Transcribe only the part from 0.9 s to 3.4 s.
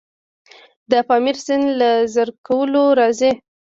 د پامیر سیند له زرکول راځي